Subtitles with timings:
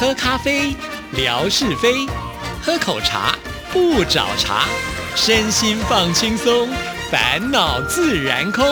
[0.00, 0.74] 喝咖啡，
[1.12, 2.08] 聊是非；
[2.62, 3.36] 喝口茶，
[3.70, 4.64] 不找茬。
[5.14, 6.70] 身心放轻松，
[7.10, 8.64] 烦恼自然空。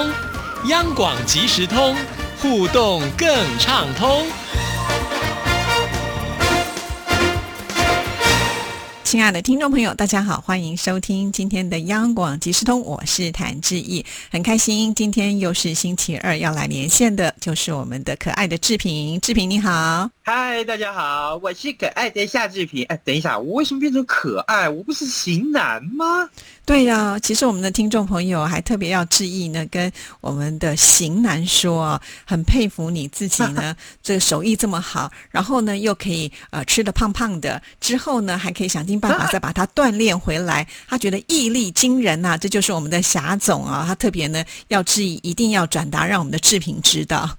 [0.71, 1.95] 央广即时通，
[2.41, 3.29] 互动更
[3.59, 4.25] 畅通。
[9.05, 22.85] 亲爱的听众朋友，大家好，欢迎收听今天的央广即时通，我是谭志毅，很开心今天又是星期二要来连线的，就是我们的可爱的志平，志平你好，嗨，大家好，我是可爱的夏志平。
[22.85, 24.69] 哎，等一下，我为什么变成可爱？
[24.69, 26.29] 我不是型男吗？
[26.67, 47.39] 对呀，其实我们的听众朋友还特别要致意呢，跟我们的型男说，很佩服你自己呢， 这个手艺这么好，然后呢又可以呃吃的胖胖的，之后呢还可以想尽办法再把它锻炼回来，他觉得毅力惊人呐，这就是我们的霞总啊，他特别呢要致意，一定要转达，让我们的志平知道。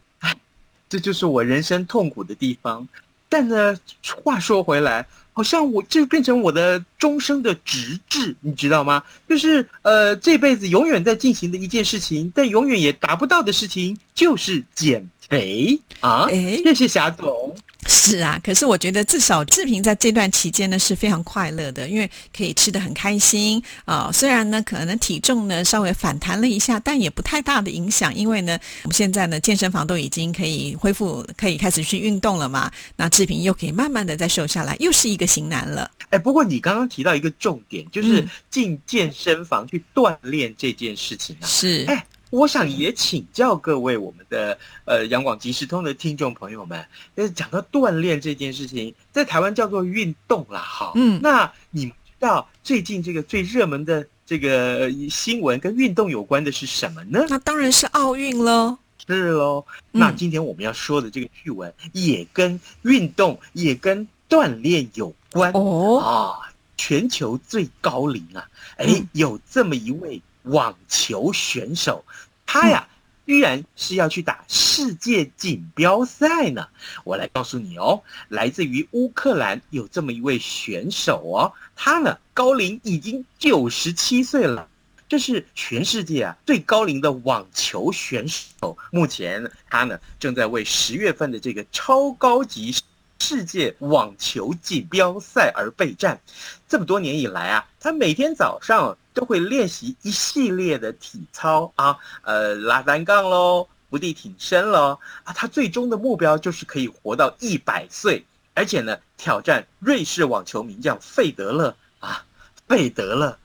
[0.89, 2.87] 这就是我人生痛苦的地方。
[3.29, 3.77] 但呢，
[4.23, 5.05] 话说回来。
[5.31, 9.01] 好像我就变成我的终生的直至，你知道吗？
[9.29, 16.27] 就是呃，这辈子永远在进行的一件事情，但永远也达不到的事情，就是减肥啊！
[16.29, 17.55] 哎，谢谢霞总。
[17.87, 24.11] 是啊，可是我觉得至少志平在这段期间呢是非常快乐的，因为可以吃的很开心啊。
[24.11, 32.71] 虽然呢可能体重呢稍微反弹了一下，但也不太大的影响，因为呢我们现在呢健身房都已经可以恢复，可以开始去运动了嘛。
[32.97, 35.89] 那志平又可以慢慢的再瘦下来，又是一个型男了。
[36.09, 41.47] 哎，不过你刚刚提到一个重点，就是进健身房去锻炼这件事情啊。
[41.47, 41.85] 是。
[41.87, 42.05] 哎。
[42.29, 46.85] 我想也请教各位我们的呃杨广即时通的听众朋友们，
[47.15, 57.25] 就是讲到锻炼这件事情，在台湾叫做运动啦，好，嗯，那你知道最近这个最热门的这个新闻跟运动有关的是什么呢？
[57.29, 59.65] 那当然是奥运喽，是喽。
[59.91, 65.51] 那今天我们要说的这个趣闻也跟运动也跟锻炼有关。
[65.53, 65.99] 哦。
[65.99, 70.21] 啊，全球最高龄啊，哎，有这么一位。
[70.43, 72.03] 网球选手，
[72.45, 72.87] 他呀，
[73.25, 76.67] 居然是要去打世界锦标赛呢！
[77.03, 84.67] 我来告诉你哦，来自于乌克兰有这么一位选手哦，他呢高龄已经九十七岁了，
[85.07, 88.75] 这是全世界啊最高龄的网球选手。
[88.91, 92.73] 目前他呢正在为十月份的这个超高级
[93.19, 96.19] 世界网球锦标赛而备战。
[96.67, 98.97] 这么多年以来啊，他每天早上。
[99.11, 112.23] 都会练习一系列的体操啊，呃，拉单杠喽，伏地挺身喽啊，他最终的目标就是可以活到一百岁，而且呢，挑战瑞士网球名将费德勒啊，
[112.69, 113.37] 费德勒，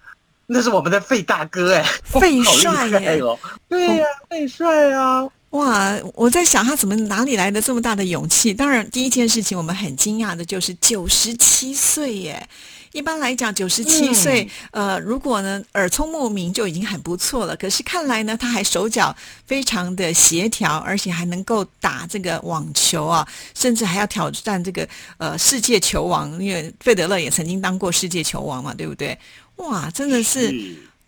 [0.46, 3.36] 那是我们的费大哥哎，费帅哎哦，
[3.68, 8.52] 对呀，费帅啊，哇，我在想他怎么哪里来的这么大的勇气？
[8.52, 12.48] 当然，第一件事情我们很惊讶的就是九十七岁耶。
[12.90, 17.56] 一般来讲，九十七岁，呃，如果呢耳聪目明就已经很不错了。
[17.56, 19.14] 可是看来呢，他还手脚
[19.46, 24.88] 非常的协调，而且还能够打这个网球啊，甚至还要挑战这个
[25.18, 29.16] 呃世界球王，因为费德勒也曾经当过世界球王嘛，对不对？
[29.56, 30.52] 哇，真的是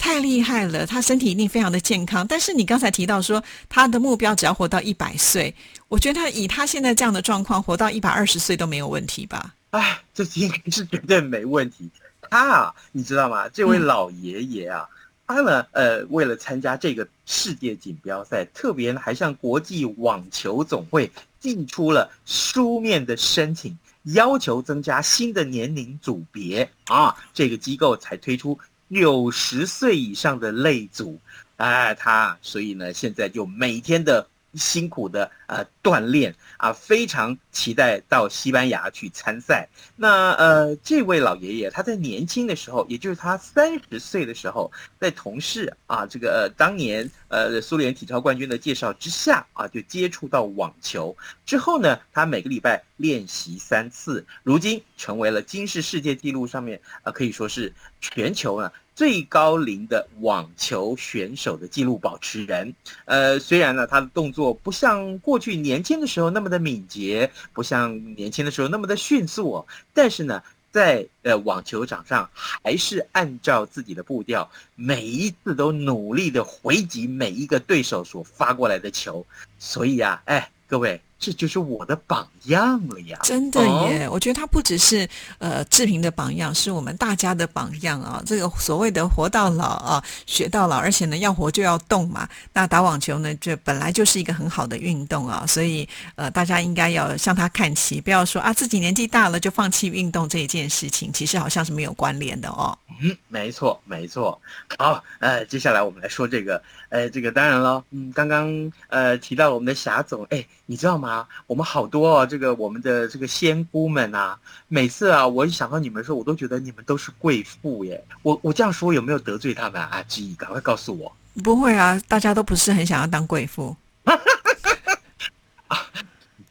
[0.07, 0.87] 太厉害了！
[0.87, 2.25] 他身体一定非常的健康。
[2.25, 5.53] 但是你刚才提到说，他的目标只要活到一百岁，
[5.89, 9.53] 我觉得他以他现在这样的状况，活到一百二十岁都没有问题吧？
[9.71, 11.91] 哎，这应该是绝对没问题。
[12.31, 13.49] 他啊，你知道吗？
[13.49, 14.89] 这位老爷爷啊，
[15.27, 27.13] 他呢，呃，为了参加这个世界锦标赛，特别还向国际网球总会寄出了书面的申请，要求增加新的年龄组别啊。
[27.35, 28.57] 这个机构才推出
[28.89, 31.21] 六十岁以上的类族。
[31.57, 34.29] 哎，他所以呢，现在就每天的。
[34.57, 39.69] 辛苦的呃锻炼啊，非常期待到西班牙去参赛。
[39.97, 51.17] 那呃，这位老爷爷他在年轻的时候，也就是他三十岁的时候，在同事啊这个当年呃苏联体操冠军的介绍之下啊，就接触到网球。
[51.45, 58.73] 之后呢，他每个礼拜练习三次，如今成为了金世世界纪录上面啊，可以说是全球呢。
[58.97, 79.27] 最高龄的网球选手的纪录保持人，呃，虽然呢他的动作不像过去年轻的时候那么的敏捷，不像年轻的时候那么的迅速哦，但是呢，在呃网球场上还是按照自己的步调，每一次都努力的回击每一个对手所发过来的球，
[79.59, 83.19] 所以啊，哎，各位这就是我的榜样了呀！
[83.23, 85.09] 真的耶，我觉得他不只是
[85.39, 88.23] 呃志平的榜样，是我们大家的榜样啊。
[88.27, 92.29] 这个所谓的活到老啊，学到老，而且呢要活就要动嘛。
[92.53, 102.77] 那打网球呢，这本来就是一个很好的运动啊，所以呃大家应该要向他看齐，不要说啊自己年纪大了就放弃运动这一件事情，其实好像是没有关联的哦。
[103.01, 104.39] 嗯，没错，没错。
[104.79, 111.06] 好，呃，接下来我们来说这个，呃，这个当然了，嗯，刚刚呃提到我们的霞总，哎，你知道吗？
[111.47, 114.39] 我们好多哦，这个我们的这个仙姑们啊，
[114.69, 118.05] 每次啊，我一想到你们的时候，我都觉得你们都是贵妇耶。
[118.23, 119.89] 我我这样说有没有得罪他们啊？
[119.93, 121.15] 阿基，赶快告诉我。
[121.45, 123.77] 不会啊，大家都不是很想要当贵妇。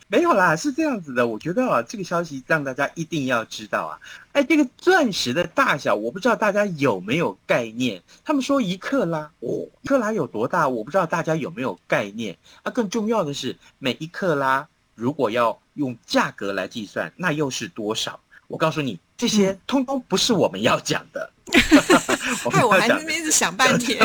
[0.07, 1.25] 没有啦，是这样子的。
[1.25, 3.97] 我觉得啊，这个消息让大家一定要知道啊。
[4.33, 8.01] 哎，这个钻石的大小，我不知道大家有没有概念。
[8.23, 10.69] 他们说一克拉，哦，一克拉有多大？
[10.69, 12.37] 我不知道大家有没有概念。
[12.61, 18.19] 啊，更重要的是，每一克拉如果要用价格来计算，那又是多少？
[18.47, 21.31] 我告诉你，这些通通不是我们要讲的。
[22.51, 23.99] 害我还在那边想半天。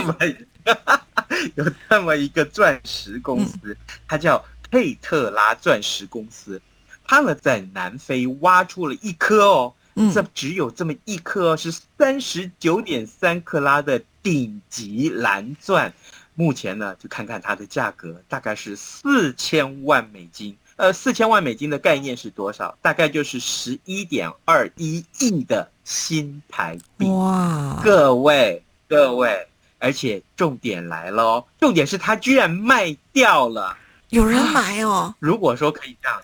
[1.56, 3.76] 有这么一个钻石公司，
[4.08, 4.43] 它叫。
[4.70, 6.61] 佩特拉钻石公司，
[7.05, 9.75] 他们在南非挖出了一颗哦，
[10.14, 15.93] 这只有这么一颗，是三十九点三克拉的顶级蓝钻。
[16.34, 20.56] 目前呢，就看看它的价格，大概是四千万美金。
[20.76, 22.78] 呃，四千万美金的概念是多少？
[22.81, 27.06] 大概就是十一点二一亿的新台币。
[27.08, 27.78] 哇！
[27.84, 29.46] 各位各位，
[29.78, 33.76] 而且重点来了哦，重点是它居然卖掉了。
[34.11, 35.15] 有人买哦。
[35.19, 36.23] 如果说可以这样，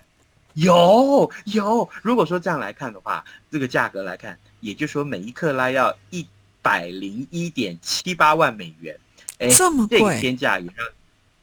[0.53, 1.89] 有有。
[2.01, 6.27] 如果说这样来看的话，这个价格来看，也就是说每一克拉要一
[6.61, 8.97] 百零一点七八万美元。
[9.39, 10.87] 哎，这么贵，这个天价也让。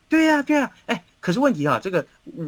[0.08, 1.02] 对呀，对呀，哎。
[1.20, 2.06] 可是问题啊，这个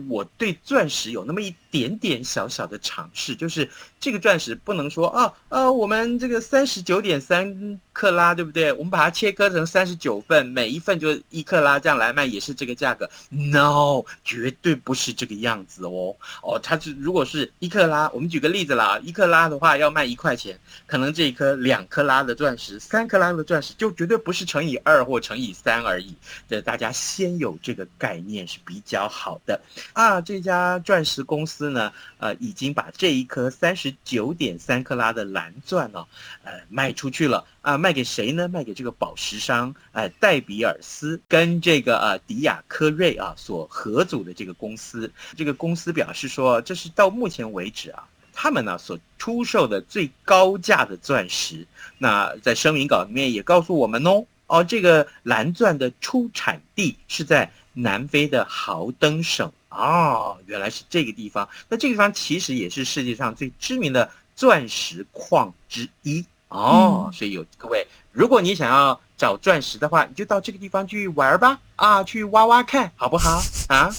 [0.09, 3.69] 我对钻石有那么一点点小小的尝试，就是
[3.99, 8.73] 这个钻石不能说啊呃，我们这个三十九点三克拉，对不对？
[8.73, 16.17] 我们把它切割成三十九份，每一份就一克拉这样来卖，也是这个价格？No，绝对不是这个样子哦。
[16.43, 26.15] 哦，它是如果是一克拉，我们举个例子啦，一克拉的话要卖一块钱，可能这一颗两克拉的钻石，三克拉的钻石就绝对不是乘以二或乘以三而已。
[26.49, 28.59] 这大家先有这个概念是。
[28.67, 29.61] 比较好的
[29.93, 36.07] 啊，这家钻石公司呢，呃，已经把这一颗三十九点三克拉的蓝钻哦，
[36.45, 38.49] 呃，卖出去了啊，卖给谁呢？
[38.49, 51.67] 卖给这个宝石商，哎，戴比尔斯跟这个呃迪亚科瑞啊所合组的这个公司，这个公司表示说，这是到目前为止啊，他们呢所出售的最高价的钻石。
[51.99, 57.51] 那在声明稿里面也告诉我们哦，哦，这个蓝钻的出产地是在。
[57.79, 61.47] 南非的豪登省哦，原来是这个地方。
[61.69, 67.11] 那这个地方其实也是世界上最知名的钻石矿之一哦。
[67.13, 73.95] 所以有各位，如果你想要找钻石的话，你就到这个地方去玩吧，啊，去挖挖看好不好 啊？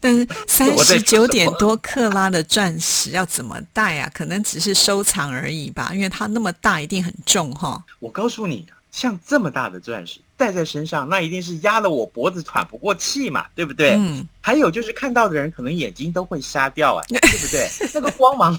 [0.00, 4.10] 但是 三十九点多克拉的钻石要怎么带啊？
[4.14, 7.84] 可能只是收藏而已吧，因为它那么大，一定很重哈。
[8.00, 10.20] 我告诉你，像这么大的钻石。
[10.36, 13.94] 戴在身上，那一定是压得我脖子喘不过气嘛，对不对？
[13.96, 14.26] 嗯。
[14.40, 17.68] 还有就是看到的人可能眼睛都会瞎掉啊， 对不对？
[17.94, 18.58] 那个光芒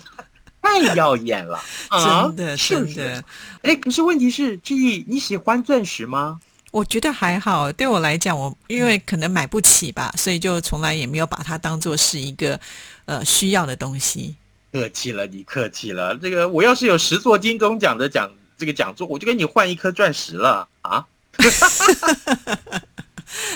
[0.62, 2.24] 太耀眼了啊！
[2.24, 3.22] 真的，是不是。
[3.64, 6.40] 哎，可是问题是，志毅，你喜欢钻石吗？
[6.72, 12.58] 我觉得还好，对我来讲，我因为可能买不起吧，所以就从来也没有把它当做是一个
[13.06, 14.36] 呃需要的东西。
[14.72, 16.18] 客气了，你客气了。
[16.18, 18.32] 这个我要是有十座金钟奖的奖
[18.64, 21.06] 这个讲座，我就给你换一颗钻石了啊！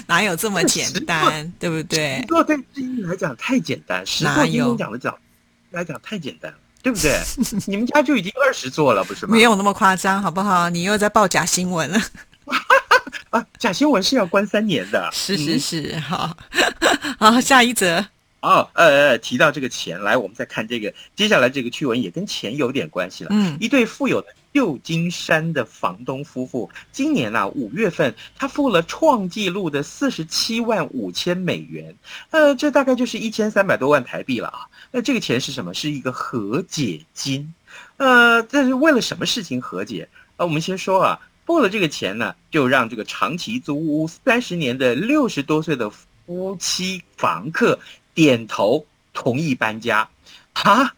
[0.05, 2.21] 哪有这么简单，对不对？
[2.27, 5.17] 不过对志毅来讲太简单，十座金钟奖的奖
[5.71, 7.17] 来讲太简单了，对不对？
[7.67, 9.33] 你们家就已经二十座了，不是吗？
[9.33, 10.69] 没有那么夸张，好不好？
[10.69, 11.97] 你又在报假新闻了
[13.29, 13.45] 啊！
[13.57, 16.35] 假新闻是要关三年的，是是是，好，
[17.17, 18.05] 好，下一则。
[18.41, 23.29] 哦，呃呃，提到这个钱，来，我们再看这个，接下来这个趣闻也跟钱有点关系了。
[23.31, 31.95] 嗯，一对富有的旧金山的房东夫妇，今年啊五月份，他付了创纪录的四十七万五千美元，
[32.31, 34.65] 呃，这大概就是一千三百多万台币了啊。
[34.89, 35.75] 那这个钱是什么？
[35.75, 37.53] 是一个和解金。
[37.97, 40.09] 呃，但是为了什么事情和解？
[40.37, 47.77] 呃，我们先说啊，付了这个钱呢，就让这个长期租屋三十年的六十多岁的夫妻房客。
[48.15, 48.83] 点头
[49.13, 50.09] 同意搬家，
[50.53, 50.95] 啊，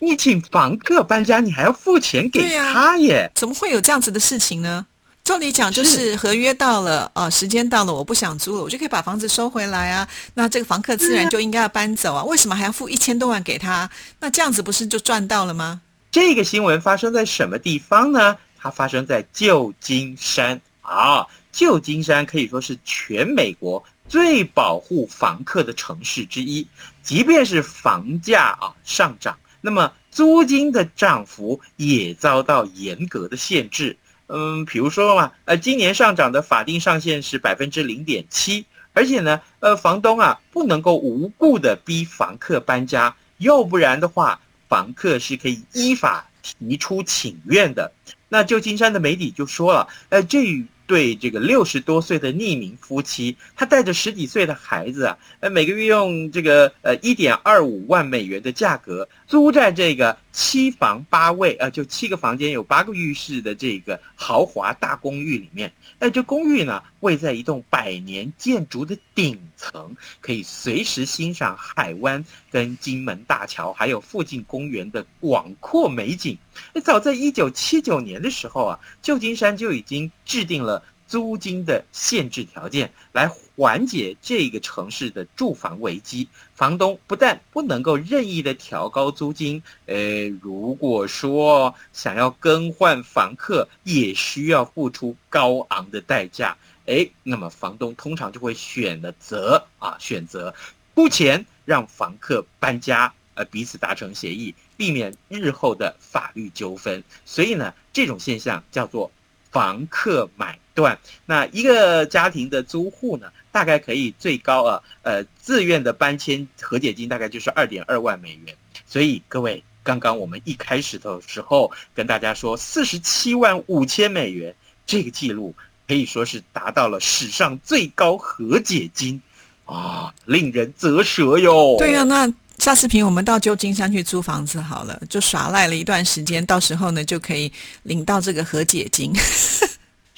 [0.00, 3.30] 你请房客搬家，你还要付钱给他耶？
[3.34, 4.86] 怎么会有这样子的事情呢？
[5.24, 10.08] 照理讲，就是合约到了，呃，时间到了，我不想租了，我就可以把房子收回来啊。
[10.34, 12.24] 那这个房客自然就应该要搬走啊。
[12.24, 13.90] 为什么还要付一千多万给他？
[14.20, 15.82] 那这样子不是就赚到了吗？
[16.10, 18.36] 这个新闻发生在什么地方呢？
[18.58, 21.26] 它发生在旧金山啊。
[21.52, 26.66] 旧金山可以说是全美国最保护房客的城市之一。
[27.02, 33.96] 即便是房价啊上涨，那么租金的涨幅也遭到严格的限制。
[34.26, 47.92] 嗯，比如说嘛，呃，今年上涨的法定上限是百分之零点七，而且呢，呃，房东啊不能够无故的逼房客搬家，要不然的话，房客是可以依法提出请愿的。
[48.28, 50.64] 那旧金山的媒体就说了，呃，这。
[50.88, 65.72] 对这个六十多岁的匿名夫妻，他带着十几岁的孩子啊，呃，每个月用这个呃一点二五万美元的价格租在这个七房八卫，呃，就七个房间有八个浴室的这个豪华大公寓里面。
[65.98, 76.38] 哎，这公寓呢，位在一栋百年建筑的顶层，可以随时欣赏海湾、跟金门大桥，还有附近公园的广阔美景。
[76.74, 80.82] 哎，早在一九七九年的时候啊，旧金山就已经制定了。
[81.08, 86.28] 租金的限制条件来缓解这个城市的住房危机。
[86.54, 96.56] 房东不但不能够任意的调高租金，呃，如果说想要更换房客，也需要付出高昂的代价。
[96.86, 100.54] 哎，那么房东通常就会选择啊，选择
[100.94, 107.02] 出钱让房客搬家，呃，彼此达成协议，避免日后的法律纠纷。
[107.24, 109.10] 所以呢，这种现象叫做
[109.50, 110.58] 房客买。
[110.78, 118.54] 段那一个家庭的租户呢，大概可以最高啊，呃，自愿的搬迁和解金大概就是二点二万美元。
[118.86, 124.54] 所以各位，刚刚我们一开始的时候跟大家说四十七万五千美元
[124.86, 125.52] 这个记录，
[125.88, 129.20] 可以说是达到了史上最高和解金
[129.64, 131.74] 啊，令人啧舌哟。
[131.76, 137.50] 对呀，那下视频我们到旧金山去租房子好了，就耍赖了一段时间，到时候呢就可以
[137.82, 139.12] 领到这个和解金。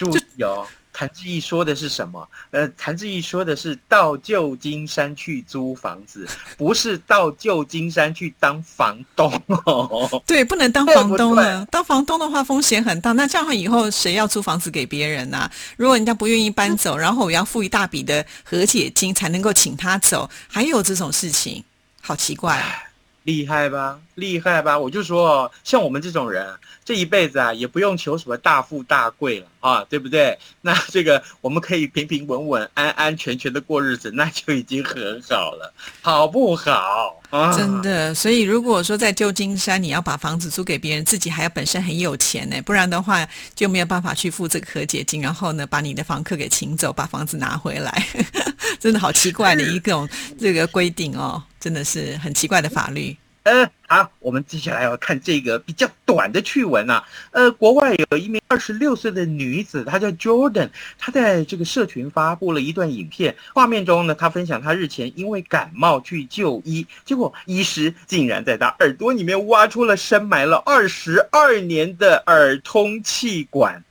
[0.01, 2.27] 注意哦，谭志毅说的是什么？
[2.53, 6.27] 呃，谭志毅说的是到旧金山去租房子，
[6.57, 9.31] 不是到旧金山去当房东
[9.67, 10.23] 哦。
[10.27, 11.67] 对，不能当房东了。
[11.67, 13.13] 当房东的话风险很大。
[13.13, 15.51] 那这样以后谁要租房子给别人呢？
[15.77, 21.63] 如果人家不愿意搬走，然后我要付一大笔的和解金才能够请他走，还有这种事情，
[22.01, 22.85] 好奇怪啊！
[23.25, 24.79] 厉害吧，厉害吧！
[24.79, 26.49] 我就说，像我们这种人，
[26.91, 30.37] 这一辈子啊，也不用求什么大富大贵了啊，对不对？
[30.61, 37.23] 那这个我们可以平平稳稳、安 安全全的过日子，那就已经很好了，好不好？
[37.31, 38.13] 啊，真的。
[38.13, 48.07] 所以如果说在旧金山，你要把房子租给别人，自己还要本身很有钱呢，不然的话就没有办法去付这个和解金，然后呢，把你的房客给请走，把房子拿回来，
[48.81, 50.09] 真的好奇怪的一种
[50.41, 51.41] 这个规定哦。
[51.61, 53.17] 真的是很奇怪的法律。
[53.43, 57.03] 呃，好，我们接下来要看这个比较短的趣闻啊。
[57.31, 60.69] 呃，国外有一名二十六岁的女子，她叫 Jordan，
[60.99, 73.83] 她在这个社群发布了一段影片，画面中呢，她分享她日前因为感冒去就医，结果医师竟然在她耳朵里面挖出了深埋了二十二年的耳通气管，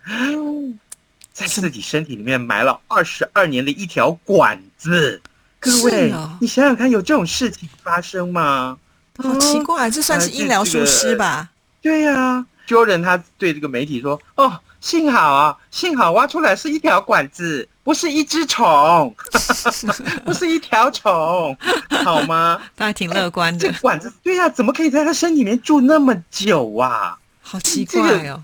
[1.34, 5.20] 在自己身体里面埋了二十二年的一条管子。
[5.60, 8.78] 各位，你想想看，有这种事情发生吗？
[9.22, 11.50] 好奇怪，这算是医疗疏失吧？
[11.82, 19.14] 对呀，Jordan 他对这个媒体说：“哦，幸好啊，幸好挖出来是一条管子，不是一只虫，
[20.26, 21.56] 不是一条虫，
[22.04, 23.60] 好吗？”他还挺乐观的。
[23.60, 27.18] 这管子，对呀，怎么可以在他身里面住那么久啊？
[27.42, 28.44] 好奇怪哦，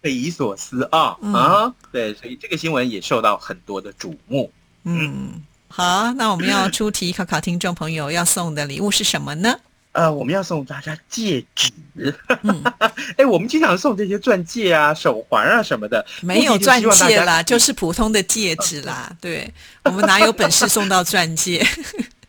[0.00, 1.72] 匪夷所思啊啊！
[1.92, 4.50] 对，所以这个新闻也受到很多的瞩目。
[4.84, 5.42] 嗯。
[5.68, 9.56] 好，那我们要出题考考听众朋友，要送的礼物是什么呢？
[9.92, 11.70] 呃，我们要送大家戒指。
[11.94, 12.62] 嗯，
[13.16, 19.10] 哎，我们经常送这些钻戒啊、手环啊什么的，没有钻戒啦， 就是普通的戒指啦。
[19.20, 19.52] 对，
[19.84, 21.66] 我们哪有本事送到钻戒？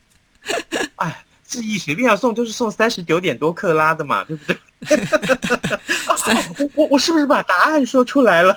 [0.98, 4.58] 哎，质疑随便要送，就是送三十九点多克拉的嘛，对不对？
[6.60, 8.53] 我我我是不是把答案说出来了？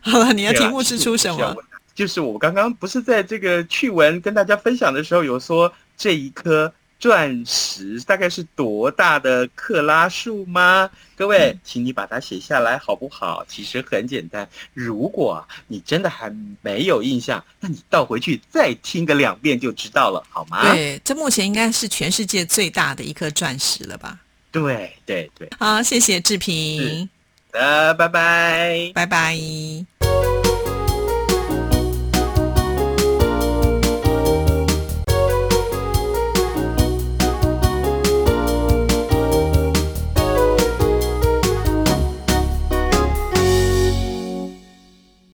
[0.00, 1.54] 好了，你的题目是出什么？
[1.94, 10.88] 就是我刚刚不是在这个趣闻跟大家分享的时候，有说这一颗钻石大概是多大的克拉数吗？
[11.16, 13.44] 各位，请你把它写下来好不好？
[13.46, 20.72] 其实很简单，如果你真的还没有印象，那你倒回去再听个两遍就知道了，好吗？
[20.72, 24.18] 对，这目前应该是全世界最大的一颗钻石了吧？
[24.50, 25.48] 对对对。
[25.58, 27.08] 好，谢谢志平。
[27.52, 28.92] 呃，拜拜。
[28.94, 29.36] 拜拜。